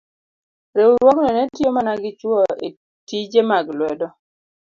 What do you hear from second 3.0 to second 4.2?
tije mag lwedo.